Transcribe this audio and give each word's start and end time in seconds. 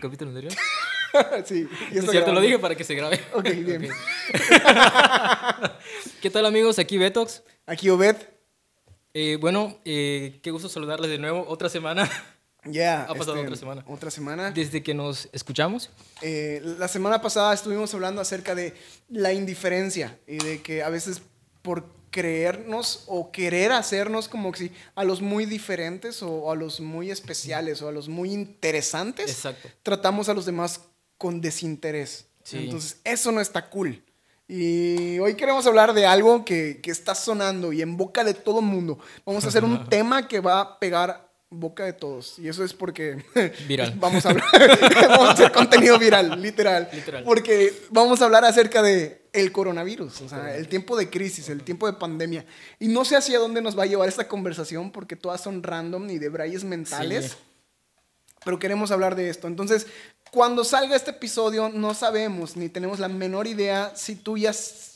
capítulo 0.00 0.30
anterior? 0.30 0.52
sí. 1.44 1.68
Ya 1.92 2.00
es 2.00 2.10
cierto, 2.10 2.32
lo 2.32 2.40
dije 2.40 2.58
para 2.58 2.74
que 2.74 2.84
se 2.84 2.94
grabe. 2.94 3.20
Ok, 3.32 3.44
bien. 3.64 3.84
Ok. 3.84 3.90
¿Qué 6.22 6.30
tal 6.30 6.46
amigos? 6.46 6.78
Aquí 6.78 6.98
Betox. 6.98 7.42
Aquí 7.66 7.88
Obed. 7.90 8.16
Eh, 9.14 9.36
bueno, 9.40 9.78
eh, 9.84 10.40
qué 10.42 10.50
gusto 10.50 10.68
saludarles 10.68 11.10
de 11.10 11.18
nuevo. 11.18 11.44
Otra 11.48 11.68
semana 11.68 12.08
Ya. 12.64 13.04
Ha 13.04 13.14
pasado 13.14 13.36
este, 13.36 13.46
otra 13.46 13.56
semana. 13.56 13.84
Otra 13.86 14.10
semana. 14.10 14.50
desde 14.50 14.82
que 14.82 14.94
nos 14.94 15.28
escuchamos. 15.32 15.90
Eh, 16.22 16.60
la 16.78 16.88
semana 16.88 17.20
pasada 17.22 17.54
estuvimos 17.54 17.92
hablando 17.94 18.20
acerca 18.20 18.54
de 18.54 18.74
la 19.08 19.32
indiferencia 19.32 20.18
y 20.26 20.38
de 20.38 20.60
que 20.62 20.82
a 20.82 20.88
veces 20.90 21.22
por 21.62 21.97
creernos 22.10 23.04
o 23.06 23.30
querer 23.30 23.72
hacernos 23.72 24.28
como 24.28 24.52
que 24.52 24.58
si 24.58 24.72
a 24.94 25.04
los 25.04 25.20
muy 25.20 25.46
diferentes 25.46 26.22
o 26.22 26.50
a 26.50 26.54
los 26.54 26.80
muy 26.80 27.10
especiales 27.10 27.82
o 27.82 27.88
a 27.88 27.92
los 27.92 28.08
muy 28.08 28.32
interesantes, 28.32 29.30
Exacto. 29.30 29.68
tratamos 29.82 30.28
a 30.28 30.34
los 30.34 30.46
demás 30.46 30.80
con 31.16 31.40
desinterés. 31.40 32.26
Sí. 32.42 32.58
Entonces, 32.58 33.00
eso 33.04 33.32
no 33.32 33.40
está 33.40 33.68
cool. 33.68 34.02
Y 34.46 35.18
hoy 35.18 35.34
queremos 35.34 35.66
hablar 35.66 35.92
de 35.92 36.06
algo 36.06 36.44
que, 36.44 36.80
que 36.82 36.90
está 36.90 37.14
sonando 37.14 37.72
y 37.72 37.82
en 37.82 37.98
boca 37.98 38.24
de 38.24 38.32
todo 38.32 38.60
el 38.60 38.64
mundo. 38.64 38.98
Vamos 39.26 39.44
a 39.44 39.48
hacer 39.48 39.62
un 39.62 39.86
tema 39.90 40.26
que 40.26 40.40
va 40.40 40.60
a 40.60 40.78
pegar 40.78 41.27
boca 41.50 41.84
de 41.84 41.92
todos. 41.92 42.38
Y 42.38 42.48
eso 42.48 42.64
es 42.64 42.74
porque 42.74 43.24
Viral. 43.66 43.94
vamos 44.00 44.26
a 44.26 44.30
hablar, 44.30 44.44
vamos 45.08 45.28
a 45.28 45.32
hacer 45.32 45.52
contenido 45.52 45.98
viral, 45.98 46.40
literal. 46.40 46.88
Literal. 46.92 47.24
Porque 47.24 47.72
vamos 47.90 48.20
a 48.20 48.26
hablar 48.26 48.44
acerca 48.44 48.82
de 48.82 49.26
el 49.32 49.52
coronavirus, 49.52 50.22
o 50.22 50.28
sea, 50.28 50.56
el 50.56 50.68
tiempo 50.68 50.96
de 50.96 51.10
crisis, 51.10 51.48
el 51.48 51.62
tiempo 51.62 51.86
de 51.86 51.92
pandemia. 51.94 52.44
Y 52.78 52.88
no 52.88 53.04
sé 53.04 53.16
hacia 53.16 53.38
dónde 53.38 53.62
nos 53.62 53.78
va 53.78 53.84
a 53.84 53.86
llevar 53.86 54.08
esta 54.08 54.26
conversación 54.28 54.90
porque 54.90 55.16
todas 55.16 55.40
son 55.40 55.62
random 55.62 56.10
y 56.10 56.18
de 56.18 56.28
brayes 56.28 56.64
mentales 56.64 57.32
Sí. 57.32 57.36
pero 58.44 58.58
queremos 58.58 58.90
hablar 58.90 59.14
de 59.16 59.28
esto. 59.28 59.46
Entonces, 59.46 59.86
cuando 60.30 60.64
salga 60.64 60.96
este 60.96 61.10
episodio, 61.10 61.68
no 61.68 61.94
sabemos 61.94 62.56
ni 62.56 62.68
tenemos 62.68 62.98
la 62.98 63.08
menor 63.08 63.46
idea 63.46 63.92
si 63.94 64.16
tú 64.16 64.36
ya, 64.38 64.52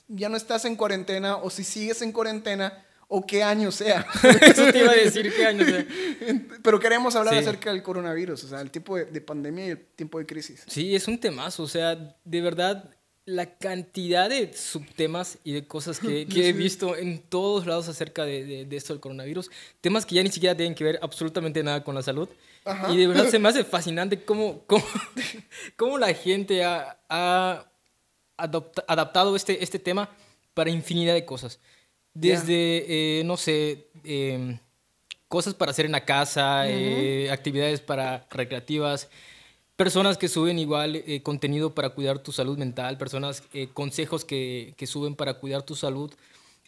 ya 0.09 0.29
no 0.29 0.37
estás 0.37 0.65
en 0.65 0.77
cuarentena 0.77 1.37
o 1.37 1.51
si 1.51 1.65
sigues 1.65 2.03
en 2.03 2.13
cuarentena 2.13 2.85
o 3.15 3.27
qué 3.27 3.43
año 3.43 3.71
sea. 3.71 4.07
Eso 4.41 4.73
te 4.73 4.79
iba 4.79 4.91
a 4.91 4.95
decir 4.95 5.31
qué 5.37 5.45
año 5.47 5.65
sea. 5.67 5.87
pero 6.63 6.81
queremos 6.81 7.15
hablar 7.15 7.35
Sí. 7.35 7.41
acerca 7.41 7.71
del 7.71 7.83
coronavirus, 7.83 8.45
o 8.45 8.49
sea, 8.49 8.61
el 8.63 8.71
tipo 8.71 8.97
de, 8.97 9.05
de 9.05 9.21
pandemia 9.21 9.67
y 9.67 9.71
el 9.71 9.79
tiempo 9.79 10.19
de 10.19 10.25
crisis. 10.27 10.63
Sí, 10.67 10.95
es 10.95 11.07
un 11.09 11.19
temazo. 11.19 11.63
O 11.65 11.69
sea, 11.69 12.17
de 12.25 12.41
verdad, 12.41 12.89
la 13.25 13.57
cantidad 13.59 14.29
de 14.31 14.53
subtemas 14.55 15.39
y 15.45 15.53
de 15.53 15.67
cosas 15.67 15.99
que, 16.01 16.27
que 16.33 16.49
he 16.49 16.53
visto 16.53 16.97
en 16.97 17.21
todos 17.21 17.67
lados 17.67 17.87
acerca 17.89 18.25
de, 18.25 18.45
de- 18.45 18.65
de 18.65 18.77
esto 18.77 18.95
del 18.95 19.01
coronavirus. 19.01 19.51
Temas 19.81 20.07
que 20.07 20.15
ya 20.15 20.23
ni 20.23 20.31
siquiera 20.33 20.57
tienen 20.57 20.75
que 20.75 20.83
ver 20.85 20.99
absolutamente 21.03 21.63
nada 21.63 21.85
con 21.85 21.95
la 21.95 22.03
salud. 22.03 22.29
Ajá. 22.65 22.93
Y 22.93 22.97
de 22.97 23.07
verdad 23.09 23.29
se 23.29 23.39
me 23.39 23.49
hace 23.49 23.63
fascinante 23.65 24.25
cómo, 24.25 24.63
cómo, 24.67 24.85
cómo 25.77 25.99
la 25.99 26.15
gente 26.15 26.65
ha, 26.65 26.99
ha 27.09 27.67
adopta- 28.39 28.85
adaptado 28.89 29.37
este, 29.37 29.63
este 29.63 29.79
tema 29.79 30.09
para 30.55 30.71
infinidad 30.71 31.15
de 31.15 31.25
cosas. 31.25 31.59
Desde, 32.15 33.21
eh, 33.21 33.25
no 33.25 33.37
sé, 33.37 33.87
em, 34.05 34.59
cosas 35.29 35.55
para 35.55 35.71
hacer 35.71 35.87
en 35.87 35.93
la 35.93 36.05
casa, 36.05 36.69
eh, 36.69 37.31
actividades 37.31 37.81
para 37.81 38.27
recreativas, 38.31 39.09
personas 39.77 40.19
que 40.19 40.29
suben 40.29 40.59
igual 40.59 40.97
eh, 40.97 41.23
contenido 41.23 41.75
para 41.75 41.91
cuidar 41.91 42.19
tu 42.19 42.33
salud 42.33 42.59
mental, 42.59 42.99
personas, 42.99 43.43
consejos 43.73 44.25
que, 44.25 44.75
que 44.77 44.87
suben 44.87 45.15
para 45.17 45.35
cuidar 45.35 45.63
tu 45.63 45.75
salud. 45.75 46.13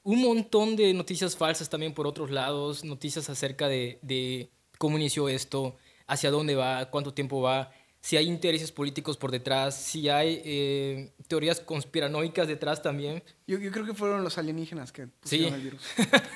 Un 0.02 0.22
montón 0.22 0.76
de 0.76 0.92
noticias 0.94 1.36
falsas 1.36 1.68
también 1.68 1.94
por 1.94 2.06
otros 2.06 2.30
lados, 2.30 2.84
noticias 2.84 3.28
acerca 3.28 3.68
de, 3.68 3.98
de 4.02 4.48
cómo 4.78 4.96
inició 4.98 5.28
esto, 5.28 5.76
hacia 6.06 6.30
dónde 6.30 6.54
va, 6.54 6.90
cuánto 6.90 7.12
tiempo 7.14 7.40
va, 7.42 7.70
si 8.04 8.18
hay 8.18 8.26
intereses 8.28 8.70
políticos 8.70 9.16
por 9.16 9.30
detrás, 9.30 9.74
si 9.82 10.10
hay 10.10 10.42
eh, 10.44 11.14
teorías 11.26 11.58
conspiranoicas 11.60 12.46
detrás 12.46 12.82
también. 12.82 13.22
Yo, 13.46 13.58
yo 13.58 13.70
creo 13.72 13.86
que 13.86 13.94
fueron 13.94 14.22
los 14.22 14.36
alienígenas 14.36 14.92
que 14.92 15.04
Sí. 15.04 15.10
pusieron 15.48 15.54
el 15.54 15.60
virus. 15.62 15.82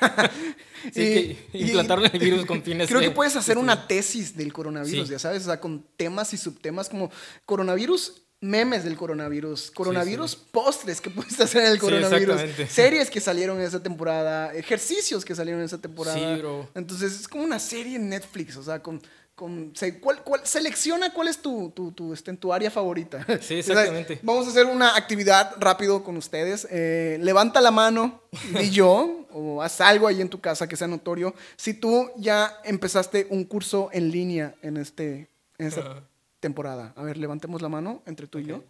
Sí, 0.85 0.91
que 0.93 1.37
implantaron 1.59 2.07
el 2.11 2.19
virus 2.19 2.47
con 2.47 2.63
fines 2.65 2.89
Creo 2.89 3.01
de- 3.01 3.09
que 3.09 3.15
puedes 3.15 3.37
hacer 3.37 3.59
una 3.59 3.87
tesis 3.87 4.35
del 4.37 4.51
coronavirus, 4.53 5.09
Sí. 5.09 5.13
ya 5.13 5.19
sabes, 5.19 5.43
o 5.43 5.47
sea, 5.47 5.61
con 5.61 5.85
temas 5.97 6.33
y 6.33 6.39
subtemas 6.39 6.89
como 6.89 7.11
coronavirus, 7.45 8.23
memes 8.41 8.85
del 8.85 8.97
coronavirus, 8.97 9.71
coronavirus, 9.73 10.37
postres 10.37 11.01
que 11.03 11.11
puedes 11.11 11.39
hacer 11.41 11.63
en 11.65 11.73
el 11.73 11.75
Sí, 11.75 11.81
coronavirus, 11.81 12.35
exactamente. 12.41 12.67
series 12.73 13.11
que 13.11 13.21
salieron 13.21 13.59
en 13.61 13.67
esa 13.67 13.83
temporada, 13.83 14.55
ejercicios 14.55 15.25
que 15.25 15.35
salieron 15.35 15.61
en 15.61 15.67
esa 15.67 15.79
temporada. 15.81 16.17
Sí, 16.17 16.41
bro. 16.41 16.67
Entonces 16.75 17.13
es 17.21 17.29
como 17.29 17.45
una 17.45 17.59
serie 17.59 17.97
en 17.97 18.09
Netflix, 18.09 18.57
o 18.57 18.63
sea, 18.63 18.81
con... 18.83 19.03
con 19.39 19.73
¿cuál, 20.01 20.25
cuál- 20.25 20.41
selecciona 20.45 21.13
cuál 21.15 21.29
es 21.29 21.41
tu, 21.41 21.71
tu, 21.71 21.93
tu, 21.93 22.13
este, 22.13 22.33
tu 22.37 22.53
área 22.53 22.73
favorita. 22.73 23.25
Sí, 23.41 23.61
O 23.61 23.63
sea, 23.63 23.75
exactamente. 23.75 24.19
vamos 24.23 24.47
a 24.49 24.51
hacer 24.51 24.67
una 24.67 24.97
actividad 24.97 25.55
rápido 25.61 26.03
con 26.03 26.17
ustedes. 26.17 26.67
Eh, 26.73 27.19
levanta 27.23 27.61
la 27.61 27.71
mano, 27.71 28.21
di 28.59 28.71
yo, 28.71 29.27
o 29.33 29.63
haz 29.63 29.81
algo 29.81 30.09
ahí 30.09 30.21
en 30.21 30.29
tu 30.29 30.41
casa 30.41 30.67
que 30.67 30.75
sea 30.77 30.89
notorio. 30.89 31.35
Si 31.57 31.73
tú 31.73 32.11
ya 32.17 32.53
empezaste 32.65 33.29
un 33.31 33.45
curso 33.45 33.91
en 33.93 34.11
línea 34.11 34.57
en, 34.61 34.77
este, 34.77 35.31
en 35.57 35.67
esta 35.69 36.03
temporada. 36.41 36.93
A 36.97 37.05
ver, 37.05 37.17
levantemos 37.17 37.63
la 37.63 37.69
mano 37.69 38.03
entre 38.07 38.27
tú 38.27 38.41
y 38.41 38.45
yo. 38.47 38.65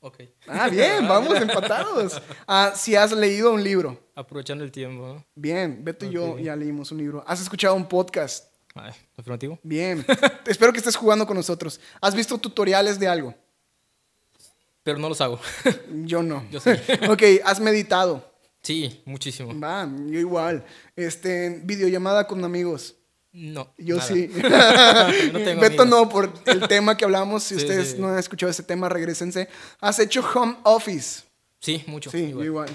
Ok. 0.00 0.18
Ah, 0.48 0.68
bien, 0.68 1.06
vamos 1.08 1.40
empatados. 1.40 2.20
Ah, 2.48 2.72
si 2.74 2.96
has 2.96 3.12
leído 3.12 3.52
un 3.52 3.62
libro. 3.62 3.96
Aprovechando 4.16 4.64
el 4.64 4.72
tiempo. 4.72 5.06
¿no? 5.06 5.24
Bien, 5.36 5.84
Beto 5.84 6.06
y 6.06 6.10
yo 6.10 6.40
ya 6.40 6.56
leímos 6.56 6.90
un 6.90 6.98
libro. 6.98 7.22
¿Has 7.24 7.40
escuchado 7.40 7.76
un 7.76 7.86
podcast? 7.88 8.51
Ay, 8.74 8.92
afirmativo. 9.16 9.58
Bien. 9.62 10.04
Espero 10.46 10.72
que 10.72 10.78
estés 10.78 10.96
jugando 10.96 11.26
con 11.26 11.36
nosotros. 11.36 11.80
¿Has 12.00 12.14
visto 12.14 12.38
tutoriales 12.38 12.98
de 12.98 13.08
algo? 13.08 13.34
Pero 14.82 14.98
no 14.98 15.08
los 15.08 15.20
hago. 15.20 15.38
Yo 16.04 16.22
no. 16.22 16.44
Yo 16.50 16.60
sí. 16.60 16.70
ok, 17.08 17.22
¿has 17.44 17.60
meditado? 17.60 18.30
Sí, 18.62 19.02
muchísimo. 19.04 19.58
Va, 19.58 19.88
yo 20.06 20.20
igual. 20.20 20.64
Este, 20.94 21.60
videollamada 21.64 22.28
con 22.28 22.44
amigos. 22.44 22.94
No. 23.32 23.74
Yo 23.76 23.96
nada. 23.96 24.06
sí. 24.08 24.30
No 25.32 25.38
tengo 25.40 25.60
Beto 25.60 25.82
amigos. 25.82 25.86
no, 25.88 26.08
por 26.08 26.32
el 26.46 26.68
tema 26.68 26.96
que 26.96 27.04
hablamos. 27.04 27.42
Si 27.42 27.56
Sí, 27.56 27.62
ustedes 27.62 27.90
sí. 27.92 27.96
no 27.98 28.06
han 28.08 28.18
escuchado 28.20 28.50
ese 28.50 28.62
tema, 28.62 28.88
regresense. 28.88 29.48
¿Has 29.80 29.98
hecho 29.98 30.20
home 30.32 30.56
office? 30.62 31.22
Sí, 31.58 31.82
mucho. 31.88 32.08
Sí, 32.12 32.18
igual. 32.18 32.36
yo 32.38 32.44
igual. 32.44 32.68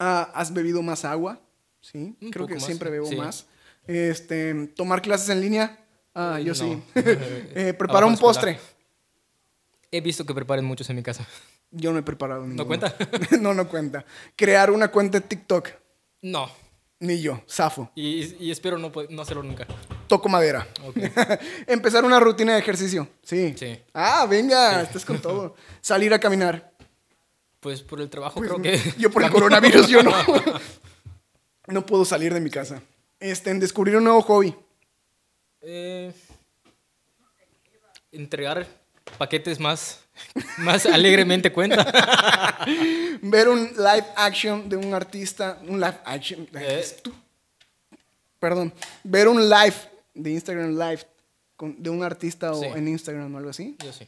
Ah, 0.00 0.28
¿Has 0.34 0.52
bebido 0.52 0.82
más 0.82 1.04
agua? 1.04 1.40
Sí, 1.80 2.16
Un 2.20 2.30
creo 2.32 2.48
que 2.48 2.54
más, 2.54 2.64
siempre 2.64 2.90
bebo 2.90 3.06
sí. 3.06 3.14
más. 3.14 3.46
Este, 3.86 4.68
¿Tomar 4.74 5.02
clases 5.02 5.28
en 5.30 5.40
línea? 5.40 5.78
Ah, 6.14 6.38
yo 6.40 6.48
No. 6.48 6.54
sí. 6.54 6.82
Eh, 6.94 7.74
¿Preparar 7.78 8.04
un 8.04 8.16
postre? 8.18 8.58
He 9.90 10.00
visto 10.00 10.24
que 10.26 10.34
preparen 10.34 10.64
muchos 10.64 10.88
en 10.90 10.96
mi 10.96 11.02
casa. 11.02 11.26
Yo 11.70 11.92
no 11.92 11.98
he 11.98 12.02
preparado 12.02 12.42
ninguno. 12.42 12.66
cuenta? 12.66 12.94
no, 13.40 13.54
no 13.54 13.68
cuenta. 13.68 14.04
¿Crear 14.34 14.70
una 14.70 14.88
cuenta 14.88 15.20
de 15.20 15.26
TikTok? 15.26 15.68
No. 16.22 16.50
Ni 16.98 17.20
yo, 17.20 17.42
zafo. 17.48 17.90
Y, 17.94 18.42
y 18.42 18.50
espero 18.50 18.78
no, 18.78 18.90
no 19.10 19.22
hacerlo 19.22 19.42
nunca. 19.42 19.66
Toco 20.08 20.28
madera. 20.28 20.66
Ok. 20.86 20.96
Empezar 21.66 22.04
una 22.04 22.18
rutina 22.18 22.54
de 22.54 22.60
ejercicio. 22.60 23.08
Sí. 23.22 23.54
Sí. 23.56 23.78
Ah, 23.92 24.26
venga, 24.28 24.80
estás 24.82 25.04
con 25.04 25.18
todo. 25.20 25.54
Salir 25.80 26.14
a 26.14 26.18
caminar. 26.18 26.72
Pues 27.60 27.82
por 27.82 28.00
el 28.00 28.08
trabajo 28.08 28.36
Pues, 28.40 28.48
creo 28.50 28.62
que... 28.62 28.80
Yo 28.98 29.10
por 29.10 29.22
el 29.24 29.30
coronavirus, 29.30 29.88
yo 29.88 30.02
no. 30.02 30.12
no 31.66 31.84
puedo 31.84 32.04
salir 32.04 32.32
de 32.32 32.40
mi 32.40 32.48
casa. 32.50 32.80
Este, 33.20 33.50
en 33.50 33.60
descubrir 33.60 33.96
un 33.96 34.04
nuevo 34.04 34.22
hobby. 34.22 34.54
Eh, 35.62 36.12
entregar 38.12 38.66
paquetes 39.18 39.58
más, 39.60 40.00
más 40.58 40.86
alegremente 40.86 41.52
cuenta. 41.52 41.84
Ver 43.22 43.48
un 43.48 43.64
live 43.76 44.06
action 44.16 44.68
de 44.68 44.76
un 44.76 44.92
artista. 44.94 45.58
Un 45.66 45.80
live 45.80 45.98
action. 46.04 46.48
Eh. 46.54 46.84
Perdón. 48.38 48.72
Ver 49.02 49.28
un 49.28 49.48
live 49.48 49.74
de 50.14 50.30
Instagram 50.30 50.70
Live 50.78 51.06
con- 51.56 51.82
de 51.82 51.90
un 51.90 52.02
artista 52.02 52.52
o 52.52 52.62
en 52.76 52.88
Instagram 52.88 53.34
o 53.34 53.38
algo 53.38 53.50
así. 53.50 53.76
Yo 53.84 53.92
sí. 53.92 54.06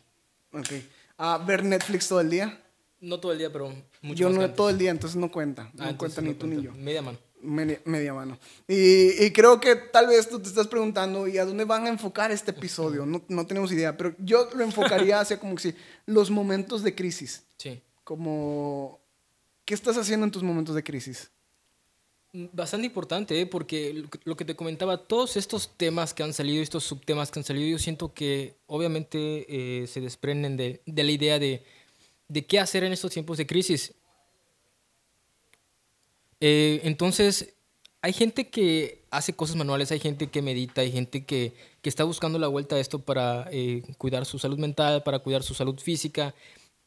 Ok. 0.53 0.69
Ah, 1.17 1.43
ver 1.45 1.65
Netflix 1.65 2.09
todo 2.09 2.21
el 2.21 2.31
día. 2.31 2.61
No 3.01 3.21
todo 3.21 3.33
el 3.33 3.39
día, 3.39 3.51
pero 3.53 3.73
mucho 4.03 4.19
yo 4.19 4.29
más 4.31 4.39
no 4.39 4.51
todo 4.51 4.71
el 4.71 4.79
día, 4.79 4.91
entonces 4.91 5.17
no 5.17 5.31
cuenta. 5.31 5.71
No 5.75 5.85
Ah, 5.85 5.91
entonces 5.91 5.97
cuenta 5.97 6.21
ni 6.23 6.29
no 6.31 6.35
tú 6.37 6.47
ni 6.47 6.63
yo. 6.63 6.73
Media 6.75 7.01
mano. 7.03 7.19
Media, 7.41 7.81
media 7.85 8.13
mano. 8.15 8.37
Y, 8.67 9.25
y 9.25 9.31
creo 9.33 9.61
que 9.61 9.77
tal 9.77 10.09
vez 10.09 10.29
tú 10.29 10.41
te 10.41 10.49
estás 10.49 10.67
preguntando, 10.67 11.29
¿y 11.29 11.39
a 11.39 11.45
dónde 11.45 11.65
van 11.65 11.87
a 11.87 11.89
enfocar 11.89 12.31
este 12.33 12.51
episodio? 12.51 13.07
No, 13.07 13.23
no 13.29 13.47
tenemos 13.47 13.71
idea, 13.73 13.97
pero 13.97 14.15
yo 14.19 14.49
lo 14.55 14.65
enfocaría 14.65 15.21
hacia 15.21 15.39
como 15.39 15.55
que 15.55 15.75
los 16.07 16.31
momentos 16.31 16.83
de 16.83 16.95
crisis. 16.95 17.45
Sí. 17.57 17.81
Como, 18.03 18.99
¿qué 19.65 19.75
estás 19.75 19.97
haciendo 19.97 20.25
en 20.27 20.33
tus 20.33 20.43
momentos 20.43 20.75
de 20.75 20.83
crisis? 20.83 21.31
Bastante 22.33 22.87
importante, 22.87 23.41
¿eh? 23.41 23.47
porque 23.47 23.95
lo 23.95 24.11
que- 24.11 24.21
lo 24.25 24.37
que 24.37 24.45
te 24.45 24.55
comentaba, 24.55 24.99
todos 24.99 25.37
estos 25.37 25.71
temas 25.77 26.13
que 26.13 26.23
han 26.23 26.35
salido, 26.35 26.63
estos 26.63 26.85
subtemas 26.85 27.31
que 27.31 27.39
han 27.41 27.45
salido, 27.45 27.67
yo 27.69 27.79
siento 27.79 28.13
que 28.13 28.55
obviamente 28.67 29.47
eh, 29.83 29.87
se 29.87 30.01
desprenden 30.01 30.57
de, 30.57 30.83
de 30.85 31.05
la 31.05 31.11
idea 31.11 31.39
de, 31.39 31.65
de 32.29 32.45
qué 32.47 32.59
hacer 32.59 32.85
en 32.85 32.93
estos 32.93 33.13
tiempos 33.13 33.39
de 33.39 33.47
crisis. 33.47 33.95
Eh, 36.41 36.81
entonces, 36.85 37.55
hay 38.01 38.13
gente 38.13 38.49
que 38.49 39.05
hace 39.11 39.33
cosas 39.35 39.57
manuales, 39.57 39.91
hay 39.91 39.99
gente 39.99 40.29
que 40.29 40.43
medita, 40.43 40.83
hay 40.83 40.93
gente 40.93 41.25
que, 41.25 41.53
que 41.83 41.89
está 41.89 42.05
buscando 42.05 42.39
la 42.39 42.49
vuelta 42.49 42.77
a 42.77 42.81
esto 42.81 43.01
para 43.01 43.49
eh, 43.51 43.83
cuidar 43.99 44.25
su 44.25 44.39
salud 44.39 44.59
mental, 44.59 45.03
para 45.03 45.19
cuidar 45.19 45.43
su 45.43 45.55
salud 45.55 45.79
física. 45.79 46.35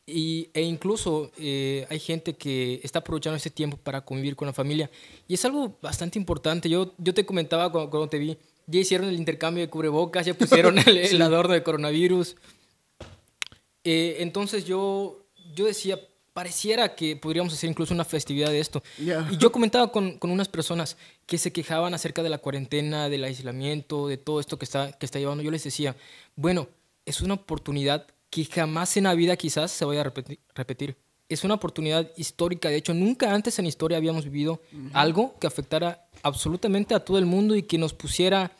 Y, 0.06 0.50
e 0.54 0.62
incluso 0.62 1.32
eh, 1.38 1.86
hay 1.90 2.00
gente 2.00 2.34
que 2.34 2.82
está 2.84 3.00
aprovechando 3.00 3.38
ese 3.38 3.50
tiempo 3.50 3.78
para 3.78 4.02
convivir 4.02 4.36
con 4.36 4.48
la 4.48 4.54
familia. 4.54 4.90
Y 5.28 5.36
es 5.36 5.46
algo 5.46 5.78
bastante 5.82 6.18
importante. 6.18 6.70
Yo, 6.70 6.94
yo 6.98 7.14
te 7.14 7.26
comentaba 7.26 7.72
cuando, 7.72 7.90
cuando 7.90 8.10
te 8.10 8.18
vi, 8.18 8.38
ya 8.68 8.80
hicieron 8.80 9.10
el 9.10 9.16
intercambio 9.16 9.62
de 9.62 9.70
cubrebocas, 9.70 10.26
ya 10.26 10.34
pusieron 10.34 10.78
el, 10.86 10.98
el 10.98 11.22
adorno 11.22 11.54
de 11.54 11.64
coronavirus. 11.64 12.36
Eh, 13.84 14.18
entonces 14.20 14.66
yo, 14.66 15.26
yo 15.56 15.66
decía, 15.66 16.00
pareciera 16.34 16.96
que 16.96 17.16
podríamos 17.16 17.54
hacer 17.54 17.70
incluso 17.70 17.94
una 17.94 18.06
festividad 18.06 18.50
de 18.50 18.60
esto. 18.60 18.82
Ya. 18.98 19.28
Y 19.32 19.38
yo 19.38 19.52
comentaba 19.52 19.92
con, 19.92 20.18
con 20.18 20.32
unas 20.32 20.48
personas 20.48 20.98
que 21.26 21.38
se 21.38 21.52
quejaban 21.52 21.94
acerca 21.94 22.24
de 22.24 22.30
la 22.30 22.38
cuarentena, 22.38 23.10
del 23.10 23.24
aislamiento, 23.24 24.08
de 24.08 24.18
todo 24.18 24.40
esto 24.40 24.58
que 24.58 24.66
está, 24.66 24.92
que 24.94 25.06
está 25.06 25.20
llevando. 25.20 25.44
Yo 25.44 25.52
les 25.52 25.64
decía, 25.64 25.96
bueno, 26.36 26.68
es 27.06 27.22
una 27.22 27.34
oportunidad 27.36 28.08
que 28.30 28.46
jamás 28.46 28.96
en 28.98 29.04
la 29.06 29.14
vida 29.14 29.36
quizás 29.36 29.72
se 29.72 29.84
vaya 29.86 30.02
a 30.02 30.06
repeti- 30.06 30.40
repetir. 30.56 30.96
Es 31.28 31.44
una 31.44 31.54
oportunidad 31.56 32.12
histórica. 32.18 32.70
De 32.70 32.76
hecho, 32.78 32.94
nunca 32.94 33.34
antes 33.34 33.58
en 33.60 33.66
la 33.66 33.70
historia 33.70 33.98
habíamos 33.98 34.26
vivido 34.26 34.62
algo 34.94 35.36
que 35.40 35.48
afectara 35.48 36.06
absolutamente 36.24 36.94
a 36.94 37.00
todo 37.02 37.18
el 37.18 37.26
mundo 37.26 37.56
y 37.56 37.64
que 37.64 37.78
nos 37.78 37.94
pusiera 37.94 38.52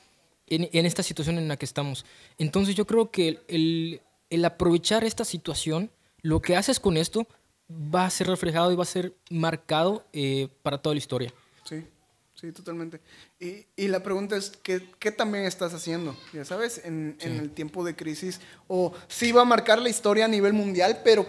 en, 0.48 0.70
en 0.74 0.86
esta 0.86 1.04
situación 1.04 1.38
en 1.38 1.48
la 1.48 1.58
que 1.58 1.66
estamos. 1.66 2.06
Entonces 2.38 2.76
yo 2.76 2.86
creo 2.86 3.12
que 3.12 3.28
el, 3.30 3.40
el- 3.48 4.02
el 4.30 4.46
aprovechar 4.46 5.04
esta 5.04 5.26
situación, 5.26 5.92
lo 6.22 6.42
que 6.42 6.56
haces 6.56 6.80
con 6.80 6.96
esto 6.96 7.28
va 7.94 8.06
a 8.06 8.10
ser 8.10 8.28
reflejado 8.28 8.72
y 8.72 8.76
va 8.76 8.84
a 8.84 8.86
ser 8.86 9.14
marcado 9.30 10.06
eh, 10.14 10.48
para 10.64 10.78
toda 10.78 10.94
la 10.96 11.00
historia. 11.00 11.34
Sí, 11.64 11.86
sí, 12.36 12.52
totalmente. 12.52 13.00
Y, 13.40 13.66
y 13.76 13.88
la 13.88 14.02
pregunta 14.04 14.36
es, 14.36 14.50
¿qué, 14.64 14.90
qué 15.00 15.12
también 15.12 15.46
estás 15.46 15.74
haciendo? 15.74 16.16
Ya 16.34 16.46
sabes, 16.46 16.82
en, 16.84 17.16
en 17.22 17.38
el 17.40 17.52
tiempo 17.52 17.84
de 17.84 17.96
crisis. 17.96 18.40
O 18.68 18.94
sí 19.08 19.32
va 19.32 19.42
a 19.44 19.46
marcar 19.46 19.82
la 19.82 19.90
historia 19.90 20.26
a 20.26 20.28
nivel 20.28 20.54
mundial, 20.54 21.00
pero 21.04 21.26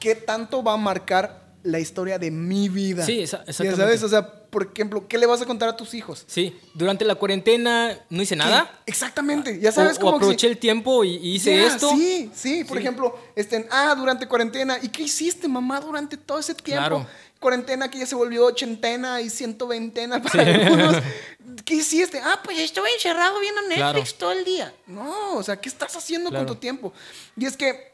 ¿qué 0.00 0.14
tanto 0.14 0.62
va 0.62 0.74
a 0.74 0.76
marcar 0.78 1.54
la 1.62 1.80
historia 1.80 2.18
de 2.18 2.30
mi 2.30 2.68
vida? 2.68 3.04
Sí, 3.04 3.20
esa- 3.22 3.38
Ya 3.44 3.50
exactamente. 3.50 3.82
sabes, 3.98 4.02
o 4.04 4.08
sea, 4.08 4.45
por 4.56 4.70
ejemplo, 4.72 5.06
¿qué 5.06 5.18
le 5.18 5.26
vas 5.26 5.42
a 5.42 5.44
contar 5.44 5.68
a 5.68 5.76
tus 5.76 5.92
hijos? 5.92 6.24
Sí, 6.26 6.58
durante 6.72 7.04
la 7.04 7.14
cuarentena 7.16 7.98
no 8.08 8.22
hice 8.22 8.36
nada. 8.36 8.70
¿Qué? 8.86 8.90
Exactamente, 8.90 9.60
ya 9.60 9.70
sabes 9.70 9.98
o, 9.98 10.00
o 10.00 10.04
cómo 10.04 10.16
aproveché 10.16 10.46
el 10.46 10.56
tiempo 10.56 11.04
y, 11.04 11.16
y 11.16 11.34
hice 11.34 11.66
esto. 11.66 11.90
Sí, 11.90 12.30
sí, 12.34 12.64
por 12.64 12.78
Sí. 12.78 12.82
ejemplo, 12.82 13.18
estén, 13.34 13.66
ah, 13.70 13.94
durante 13.94 14.26
cuarentena. 14.26 14.78
¿Y 14.80 14.88
qué 14.88 15.02
hiciste, 15.02 15.46
mamá, 15.46 15.78
durante 15.80 16.16
todo 16.16 16.38
ese 16.38 16.54
tiempo? 16.54 16.80
Claro. 16.80 17.06
Cuarentena 17.38 17.90
que 17.90 17.98
ya 17.98 18.06
se 18.06 18.14
volvió 18.14 18.46
ochentena 18.46 19.20
y 19.20 19.28
ciento 19.28 19.66
veintena 19.66 20.22
para 20.22 20.42
algunos. 20.42 20.96
¿Qué 21.66 21.74
hiciste? 21.74 22.18
Ah, 22.24 22.40
pues 22.42 22.58
estuve 22.58 22.88
encerrado 22.94 23.38
viendo 23.40 23.60
Netflix 23.60 23.76
Claro. 24.14 24.18
todo 24.18 24.32
el 24.32 24.44
día. 24.46 24.72
No, 24.86 25.34
o 25.34 25.42
sea, 25.42 25.60
¿qué 25.60 25.68
estás 25.68 25.94
haciendo 25.96 26.30
Claro. 26.30 26.46
con 26.46 26.54
tu 26.54 26.60
tiempo? 26.60 26.94
Y 27.36 27.44
es 27.44 27.58
que 27.58 27.92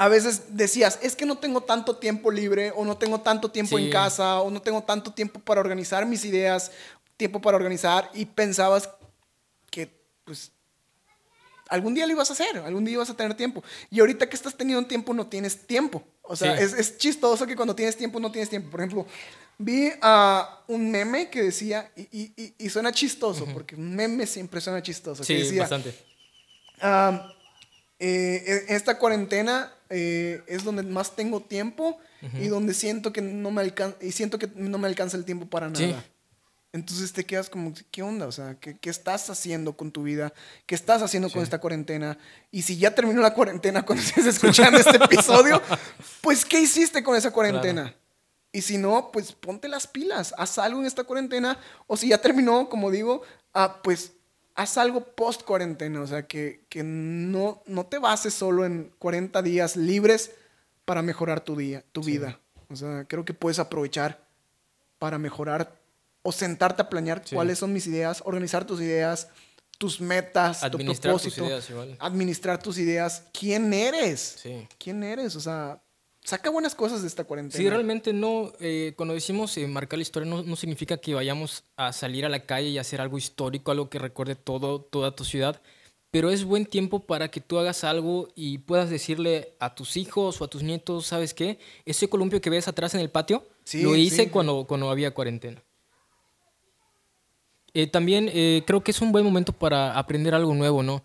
a 0.00 0.08
veces 0.08 0.56
decías, 0.56 0.98
es 1.02 1.14
que 1.14 1.26
no 1.26 1.36
tengo 1.36 1.60
tanto 1.60 1.96
tiempo 1.98 2.30
libre 2.30 2.72
o 2.74 2.86
no 2.86 2.96
tengo 2.96 3.20
tanto 3.20 3.50
tiempo 3.50 3.76
Sí. 3.76 3.84
en 3.84 3.90
casa 3.92 4.40
o 4.40 4.50
no 4.50 4.62
tengo 4.62 4.82
tanto 4.82 5.12
tiempo 5.12 5.40
para 5.40 5.60
organizar 5.60 6.06
mis 6.06 6.24
ideas, 6.24 6.72
tiempo 7.18 7.38
para 7.42 7.58
organizar 7.58 8.10
y 8.14 8.24
pensabas 8.24 8.88
que 9.70 9.90
pues 10.24 10.52
algún 11.68 11.92
día 11.92 12.06
lo 12.06 12.12
ibas 12.12 12.30
a 12.30 12.32
hacer, 12.32 12.56
algún 12.64 12.82
día 12.86 12.94
ibas 12.94 13.10
a 13.10 13.14
tener 13.14 13.34
tiempo. 13.36 13.62
Y 13.90 14.00
ahorita 14.00 14.26
que 14.26 14.36
estás 14.36 14.56
teniendo 14.56 14.88
tiempo, 14.88 15.12
no 15.12 15.26
tienes 15.26 15.66
tiempo. 15.66 16.02
O 16.22 16.34
sea, 16.34 16.56
Sí. 16.56 16.62
es, 16.64 16.72
es 16.72 16.96
chistoso 16.96 17.46
que 17.46 17.54
cuando 17.54 17.74
tienes 17.74 17.94
tiempo, 17.94 18.18
no 18.20 18.32
tienes 18.32 18.48
tiempo. 18.48 18.70
Por 18.70 18.80
ejemplo, 18.80 19.06
vi 19.58 19.92
a 20.00 20.62
un 20.66 20.90
meme 20.90 21.28
que 21.28 21.42
decía, 21.42 21.92
y, 21.94 22.08
y- 22.10 22.54
y- 22.58 22.70
suena 22.70 22.90
chistoso, 22.90 23.44
porque 23.52 23.74
un 23.76 23.94
meme 23.94 24.26
siempre 24.26 24.62
suena 24.62 24.82
chistoso. 24.82 25.20
que 25.20 25.26
Sí, 25.26 25.34
decía, 25.34 25.60
bastante. 25.60 25.94
ah, 26.80 27.34
eh, 27.98 28.64
en 28.68 28.74
esta 28.76 28.96
cuarentena 28.98 29.74
eh, 29.90 30.42
es 30.46 30.64
donde 30.64 30.82
más 30.84 31.16
tengo 31.16 31.40
tiempo 31.40 31.98
y 32.38 32.48
donde 32.48 32.74
siento 32.74 33.12
que 33.12 33.22
no 33.22 33.50
me 33.50 33.62
alcanza 33.62 33.96
y 34.00 34.12
siento 34.12 34.38
que 34.38 34.48
no 34.54 34.78
me 34.78 34.86
alcanza 34.86 35.16
el 35.16 35.24
tiempo 35.24 35.46
para 35.46 35.68
nada. 35.68 35.78
Sí. 35.78 35.94
Entonces 36.72 37.12
te 37.12 37.24
quedas 37.24 37.50
como, 37.50 37.72
¿qué 37.90 38.02
onda? 38.02 38.26
O 38.28 38.32
sea, 38.32 38.54
¿qué, 38.60 38.78
qué 38.78 38.90
estás 38.90 39.28
haciendo 39.28 39.76
con 39.76 39.90
tu 39.90 40.04
vida? 40.04 40.32
¿Qué 40.66 40.76
estás 40.76 41.02
haciendo 41.02 41.28
con 41.28 41.42
esta 41.42 41.58
cuarentena? 41.58 42.16
Y 42.52 42.62
si 42.62 42.76
ya 42.76 42.94
terminó 42.94 43.20
la 43.20 43.34
cuarentena 43.34 43.82
cuando 43.86 44.04
estés 44.04 44.26
escuchando 44.26 44.78
este 44.78 44.96
episodio, 44.96 45.60
pues 46.20 46.44
¿qué 46.44 46.60
hiciste 46.60 47.02
con 47.02 47.16
esa 47.16 47.32
cuarentena? 47.32 47.94
Y 48.52 48.62
si 48.62 48.78
no, 48.78 49.10
pues 49.12 49.32
ponte 49.32 49.68
las 49.68 49.86
pilas, 49.86 50.34
haz 50.38 50.58
algo 50.58 50.80
en 50.80 50.86
esta 50.86 51.04
cuarentena. 51.04 51.58
O 51.86 51.96
si 51.96 52.08
ya 52.08 52.18
terminó, 52.18 52.68
como 52.68 52.90
digo, 52.90 53.22
ah, 53.52 53.80
pues 53.82 54.12
haz 54.60 54.76
algo 54.78 55.04
post 55.04 55.42
cuarentena. 55.42 56.00
O 56.02 56.06
sea, 56.06 56.26
que, 56.26 56.64
que 56.68 56.82
no, 56.82 57.62
no 57.66 57.86
te 57.86 57.98
bases 57.98 58.34
solo 58.34 58.64
en 58.64 58.92
40 58.98 59.42
días 59.42 59.76
libres 59.76 60.32
para 60.84 61.02
mejorar 61.02 61.40
tu 61.40 61.56
día, 61.56 61.84
tu 61.92 62.02
vida. 62.02 62.38
O 62.68 62.76
sea, 62.76 63.04
creo 63.06 63.24
que 63.24 63.34
puedes 63.34 63.58
aprovechar 63.58 64.24
para 64.98 65.18
mejorar 65.18 65.76
o 66.22 66.32
sentarte 66.32 66.82
a 66.82 66.88
planear 66.90 67.22
Sí. 67.24 67.34
cuáles 67.34 67.58
son 67.58 67.72
mis 67.72 67.86
ideas, 67.86 68.22
organizar 68.24 68.66
tus 68.66 68.80
ideas, 68.80 69.28
tus 69.78 70.00
metas, 70.00 70.62
Administrar 70.62 71.14
tu 71.14 71.18
tus 71.24 71.32
propósito, 71.34 71.46
ideas 71.46 71.70
igual. 71.70 71.96
administrar 71.98 72.62
tus 72.62 72.76
ideas, 72.76 73.22
quién 73.32 73.72
eres, 73.72 74.36
Sí. 74.42 74.68
quién 74.78 75.02
eres, 75.02 75.34
o 75.36 75.40
sea, 75.40 75.80
saca 76.22 76.50
buenas 76.50 76.74
cosas 76.74 77.02
de 77.02 77.08
esta 77.08 77.24
cuarentena. 77.24 77.62
Sí, 77.62 77.68
realmente 77.68 78.12
no, 78.12 78.52
eh, 78.60 78.92
cuando 78.96 79.14
decimos 79.14 79.56
eh, 79.56 79.66
marcar 79.66 79.98
la 79.98 80.02
historia 80.02 80.28
no, 80.28 80.42
no 80.42 80.56
significa 80.56 80.98
que 80.98 81.14
vayamos 81.14 81.64
a 81.76 81.92
salir 81.92 82.24
a 82.24 82.28
la 82.28 82.44
calle 82.46 82.68
y 82.68 82.78
hacer 82.78 83.00
algo 83.00 83.18
histórico, 83.18 83.70
algo 83.70 83.88
que 83.88 83.98
recuerde 83.98 84.36
todo, 84.36 84.80
toda 84.80 85.14
tu 85.14 85.24
ciudad, 85.24 85.60
pero 86.10 86.30
es 86.30 86.44
buen 86.44 86.66
tiempo 86.66 87.00
para 87.06 87.30
que 87.30 87.40
tú 87.40 87.58
hagas 87.58 87.84
algo 87.84 88.28
y 88.34 88.58
puedas 88.58 88.90
decirle 88.90 89.54
a 89.60 89.74
tus 89.74 89.96
hijos 89.96 90.40
o 90.40 90.44
a 90.44 90.48
tus 90.48 90.62
nietos, 90.62 91.06
¿sabes 91.06 91.34
qué? 91.34 91.58
Ese 91.84 92.08
columpio 92.08 92.40
que 92.40 92.50
ves 92.50 92.68
atrás 92.68 92.94
en 92.94 93.00
el 93.00 93.10
patio, 93.10 93.46
Sí, 93.64 93.82
lo 93.82 93.94
hice 93.94 94.24
sí. 94.24 94.30
cuando, 94.30 94.66
cuando 94.66 94.90
había 94.90 95.12
cuarentena. 95.12 95.62
Eh, 97.72 97.86
también 97.86 98.26
creo 98.66 98.82
que 98.82 98.90
es 98.90 99.00
un 99.00 99.12
buen 99.12 99.24
momento 99.24 99.52
para 99.52 99.96
aprender 99.96 100.34
algo 100.34 100.52
nuevo, 100.54 100.82
¿no? 100.82 101.04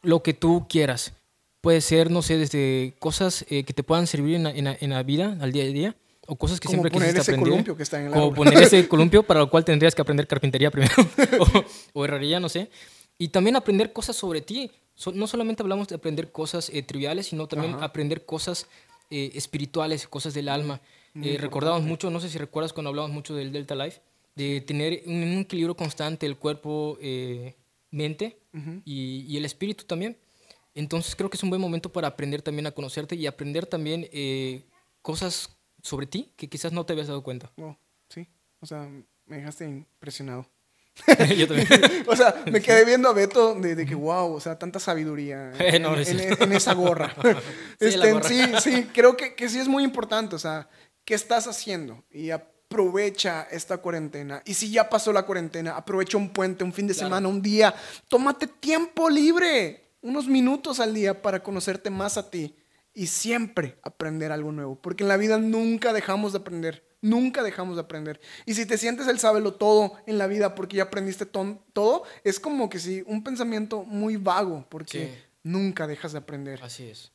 Lo 0.00 0.22
que 0.22 0.32
tú 0.32 0.66
quieras. 0.66 1.12
Puede 1.60 1.80
ser, 1.80 2.10
no 2.10 2.22
sé, 2.22 2.38
desde 2.38 2.94
cosas 2.98 3.44
eh, 3.50 3.64
que 3.64 3.72
te 3.74 3.82
puedan 3.82 4.06
servir 4.06 4.36
en 4.36 4.44
la, 4.44 4.50
en 4.50 4.64
la- 4.64 4.76
en 4.80 4.90
la 4.90 5.02
vida, 5.02 5.36
al 5.40 5.52
día 5.52 5.64
a 5.64 5.66
día, 5.66 5.96
o 6.26 6.36
cosas 6.36 6.58
que 6.60 6.66
Como 6.66 6.76
siempre 6.76 6.90
poner 6.90 7.08
quisiste 7.08 7.20
ese 7.22 7.30
aprender. 7.32 7.50
columpio 7.52 7.76
que 7.76 7.82
está 7.82 8.00
en 8.00 8.06
el 8.06 8.12
Como 8.12 8.32
poner 8.34 8.54
ese 8.62 8.88
columpio 8.88 9.22
para 9.22 9.40
lo 9.40 9.50
cual 9.50 9.64
tendrías 9.64 9.94
que 9.94 10.00
aprender 10.02 10.26
carpintería 10.26 10.70
primero, 10.70 10.94
o, 11.38 11.64
o 12.00 12.04
herrería, 12.04 12.40
no 12.40 12.48
sé. 12.48 12.70
Y 13.18 13.28
también 13.28 13.56
aprender 13.56 13.92
cosas 13.92 14.16
sobre 14.16 14.40
ti. 14.40 14.70
So- 14.94 15.12
no 15.12 15.26
solamente 15.26 15.62
hablamos 15.62 15.88
de 15.88 15.96
aprender 15.96 16.30
cosas 16.32 16.70
eh, 16.70 16.82
triviales, 16.82 17.26
sino 17.26 17.46
también 17.46 17.74
Ajá. 17.74 17.84
aprender 17.86 18.24
cosas 18.24 18.66
eh, 19.10 19.30
espirituales, 19.34 20.06
cosas 20.06 20.32
del 20.34 20.48
alma. 20.48 20.80
Eh, 21.22 21.36
recordamos 21.38 21.82
mucho, 21.82 22.08
no 22.10 22.20
sé 22.20 22.28
si 22.30 22.38
recuerdas 22.38 22.72
cuando 22.72 22.88
hablamos 22.90 23.10
mucho 23.10 23.34
del 23.34 23.50
Delta 23.52 23.74
Life, 23.74 24.00
de 24.36 24.60
tener 24.60 25.02
un, 25.06 25.14
un 25.22 25.38
equilibrio 25.40 25.74
constante 25.76 26.24
el 26.24 26.36
cuerpo, 26.36 26.96
eh, 27.02 27.56
mente 27.90 28.38
y, 28.84 29.26
y 29.28 29.36
el 29.36 29.44
espíritu 29.44 29.84
también. 29.84 30.16
Entonces 30.74 31.16
creo 31.16 31.28
que 31.30 31.36
es 31.36 31.42
un 31.42 31.50
buen 31.50 31.60
momento 31.60 31.90
para 31.92 32.08
aprender 32.08 32.42
también 32.42 32.66
a 32.66 32.72
conocerte 32.72 33.14
y 33.16 33.26
aprender 33.26 33.66
también 33.66 34.08
eh, 34.12 34.64
cosas 35.02 35.56
sobre 35.82 36.06
ti 36.06 36.32
que 36.36 36.48
quizás 36.48 36.72
no 36.72 36.84
te 36.86 36.92
habías 36.92 37.08
dado 37.08 37.22
cuenta. 37.22 37.52
Wow, 37.56 37.76
sí, 38.08 38.28
o 38.60 38.66
sea, 38.66 38.88
me 39.26 39.36
dejaste 39.38 39.64
impresionado. 39.64 40.46
Yo 41.36 41.46
también. 41.48 41.68
o 42.08 42.14
sea, 42.16 42.42
me 42.50 42.60
quedé 42.60 42.84
viendo 42.84 43.08
a 43.08 43.12
Beto 43.12 43.54
de, 43.54 43.74
de 43.74 43.86
que, 43.86 43.94
wow, 43.94 44.32
o 44.34 44.40
sea, 44.40 44.58
tanta 44.58 44.78
sabiduría 44.78 45.52
Eh, 45.58 45.76
en, 45.76 45.82
no, 45.82 45.92
no 45.92 46.00
es 46.00 46.08
en- 46.08 46.18
cierto. 46.18 46.44
en 46.44 46.52
esa 46.52 46.74
gorra. 46.74 47.14
Sí, 47.78 47.86
Este, 47.86 48.12
gorra. 48.12 48.28
sí, 48.28 48.40
sí, 48.62 48.84
creo 48.92 49.16
que, 49.16 49.34
que 49.34 49.48
sí 49.48 49.58
es 49.58 49.68
muy 49.68 49.82
importante, 49.84 50.36
o 50.36 50.38
sea, 50.38 50.68
¿qué 51.04 51.14
estás 51.14 51.46
haciendo? 51.46 52.04
Y 52.10 52.30
aprovecha 52.30 53.48
esta 53.50 53.78
cuarentena. 53.78 54.42
Y 54.44 54.54
si 54.54 54.70
ya 54.70 54.88
pasó 54.90 55.12
la 55.12 55.24
cuarentena, 55.24 55.76
aprovecha 55.76 56.16
un 56.18 56.30
puente, 56.30 56.62
un 56.64 56.72
fin 56.72 56.86
de 56.86 56.94
Claro. 56.94 57.06
semana, 57.08 57.28
un 57.28 57.40
día. 57.40 57.74
Tómate 58.08 58.46
tiempo 58.46 59.08
libre, 59.08 59.89
unos 60.02 60.26
minutos 60.28 60.80
al 60.80 60.94
día 60.94 61.22
para 61.22 61.42
conocerte 61.42 61.90
más 61.90 62.16
a 62.16 62.30
ti 62.30 62.54
y 62.94 63.06
siempre 63.06 63.78
aprender 63.82 64.32
algo 64.32 64.52
nuevo. 64.52 64.80
Porque 64.80 65.04
en 65.04 65.08
la 65.08 65.16
vida 65.16 65.38
nunca 65.38 65.92
dejamos 65.92 66.32
de 66.32 66.38
aprender. 66.38 66.84
Nunca 67.02 67.42
dejamos 67.42 67.76
de 67.76 67.82
aprender. 67.82 68.20
Y 68.44 68.54
si 68.54 68.66
te 68.66 68.76
sientes 68.76 69.06
el 69.08 69.18
sábelo 69.18 69.54
todo 69.54 69.94
en 70.06 70.18
la 70.18 70.26
vida 70.26 70.54
porque 70.54 70.76
ya 70.76 70.84
aprendiste 70.84 71.24
todo, 71.26 72.02
es 72.24 72.38
como 72.40 72.68
que 72.68 72.78
sí, 72.78 73.02
un 73.06 73.24
pensamiento 73.24 73.84
muy 73.84 74.16
vago 74.16 74.66
porque 74.68 75.06
Sí. 75.06 75.22
nunca 75.42 75.86
dejas 75.86 76.12
de 76.12 76.18
aprender. 76.18 76.62
Así 76.62 76.84
es. 76.88 77.10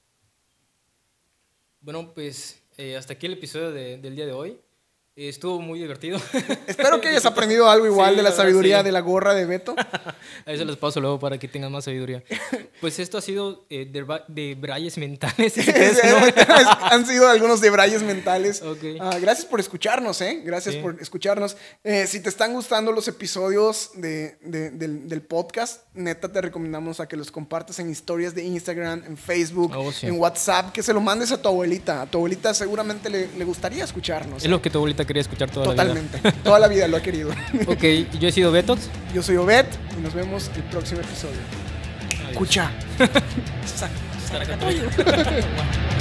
Bueno, 1.81 2.13
pues 2.13 2.61
eh, 2.77 2.97
hasta 2.97 3.13
aquí 3.13 3.27
el 3.27 3.33
episodio 3.33 3.71
de- 3.71 3.97
del 3.97 4.15
día 4.15 4.25
de 4.25 4.31
hoy. 4.31 4.59
Estuvo 5.17 5.61
muy 5.61 5.79
divertido. 5.79 6.19
Espero 6.67 6.99
que 6.99 7.07
hayas 7.07 7.25
aprendido 7.25 7.69
algo 7.69 7.85
igual 7.85 8.09
Sí, 8.11 8.15
de 8.17 8.23
la 8.23 8.29
verdad, 8.31 8.43
sabiduría 8.43 8.79
sí. 8.79 8.83
de 8.85 8.91
la 8.91 8.99
gorra 8.99 9.33
de 9.33 9.45
Beto. 9.45 9.73
Ahí 10.45 10.57
se 10.57 10.65
los 10.65 10.75
paso 10.75 10.99
luego 10.99 11.19
para 11.19 11.37
que 11.37 11.47
tengan 11.47 11.71
más 11.71 11.85
sabiduría. 11.85 12.21
Pues 12.81 12.99
esto 12.99 13.17
ha 13.17 13.21
sido 13.21 13.65
eh, 13.69 13.85
de, 13.85 14.05
de 14.27 14.55
brayes 14.55 14.97
mentales. 14.97 15.53
Han 16.81 17.05
sido 17.07 17.29
algunos 17.29 17.61
debrayes 17.61 18.03
mentales. 18.03 18.61
Ok. 18.61 18.83
Ah, 18.99 19.17
gracias 19.21 19.45
por 19.45 19.61
escucharnos, 19.61 20.19
¿eh? 20.21 20.41
Gracias 20.43 20.75
Sí. 20.75 20.81
por 20.81 20.97
escucharnos. 21.01 21.55
Eh, 21.85 22.07
si 22.07 22.19
te 22.19 22.27
están 22.27 22.51
gustando 22.53 22.91
los 22.91 23.07
episodios 23.07 23.91
de- 23.95 24.37
de- 24.41 24.71
del, 24.71 25.07
del 25.07 25.21
podcast, 25.21 25.83
neta 25.93 26.29
te 26.31 26.41
recomendamos 26.41 26.99
a 26.99 27.07
que 27.07 27.15
los 27.15 27.31
compartas 27.31 27.79
en 27.79 27.89
historias 27.89 28.35
de 28.35 28.43
Instagram, 28.43 29.03
en 29.05 29.15
Facebook, 29.17 29.71
Oh, 29.75 29.91
en 30.01 30.19
WhatsApp, 30.19 30.73
que 30.73 30.83
se 30.83 30.91
lo 30.93 30.99
mandes 30.99 31.31
a 31.31 31.41
tu 31.41 31.47
abuelita. 31.47 32.01
A 32.01 32.05
tu 32.05 32.17
abuelita 32.17 32.53
seguramente 32.53 33.09
le, 33.09 33.29
le 33.37 33.45
gustaría 33.45 33.83
escucharnos. 33.85 34.43
Es 34.43 34.49
lo 34.49 34.61
que 34.61 34.69
tu 34.69 34.79
abuelita 34.79 35.04
quería 35.05 35.21
escuchar 35.21 35.49
toda 35.49 35.65
Totalmente. 35.67 36.19
Toda 36.43 36.59
la 36.59 36.67
vida 36.67 36.87
lo 36.87 36.97
ha 36.97 37.01
querido. 37.01 37.29
la 37.29 37.35
vida. 37.53 37.65
Ok, 37.71 37.83
yo 38.19 38.27
he 38.27 38.31
sido 38.31 38.51
Betox. 38.51 38.89
Yo 39.13 39.21
soy 39.23 39.37
Obed 39.37 39.65
y 39.97 40.01
nos 40.01 40.13
vemos 40.13 40.51
el 40.55 40.63
próximo 40.63 41.01
episodio. 41.01 41.37
Adiós. 42.17 42.31
Escucha. 42.31 42.71
Saracatoyo. 44.29 44.83